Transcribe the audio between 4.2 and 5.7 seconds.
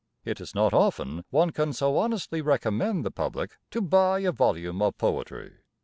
a volume of poetry."